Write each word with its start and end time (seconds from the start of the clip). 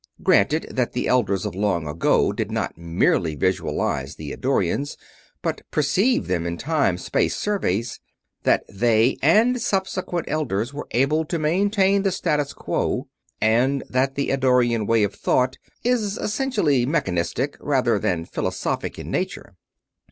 Granted 0.23 0.65
that 0.71 0.93
the 0.93 1.07
Elders 1.07 1.45
of 1.45 1.53
long 1.53 1.87
ago 1.87 2.31
did 2.33 2.49
not 2.51 2.75
merely 2.75 3.35
visualize 3.35 4.15
the 4.15 4.31
Eddorians, 4.31 4.97
but 5.43 5.61
perceived 5.69 6.25
them 6.27 6.47
in 6.47 6.57
time 6.57 6.97
space 6.97 7.35
surveys; 7.35 7.99
that 8.41 8.63
they 8.67 9.17
and 9.21 9.61
subsequent 9.61 10.25
Elders 10.27 10.73
were 10.73 10.87
able 10.89 11.23
to 11.25 11.37
maintain 11.37 12.01
the 12.01 12.11
status 12.11 12.51
quo; 12.51 13.09
and 13.39 13.83
that 13.91 14.15
the 14.15 14.31
Eddorian 14.31 14.87
way 14.87 15.03
of 15.03 15.13
thought 15.13 15.57
is 15.83 16.17
essentially 16.17 16.83
mechanistic, 16.83 17.55
rather 17.59 17.99
than 17.99 18.25
philosophic, 18.25 18.97
in 18.97 19.11
nature. 19.11 19.55